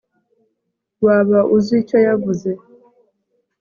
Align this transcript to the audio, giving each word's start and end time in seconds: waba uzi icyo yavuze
waba 1.05 1.39
uzi 1.55 1.73
icyo 1.81 1.97
yavuze 2.07 2.49